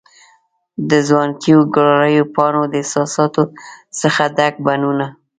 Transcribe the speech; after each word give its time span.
د 0.89 0.91
ځوانکیو، 1.07 1.59
ګلالیو 1.75 2.31
پانو 2.35 2.61
د 2.71 2.73
احساساتو 2.81 3.43
څخه 3.99 4.23
ډک 4.37 4.53
بڼوڼه 4.65 5.07